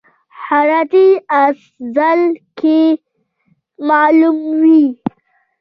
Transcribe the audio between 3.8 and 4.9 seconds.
معلوم وي.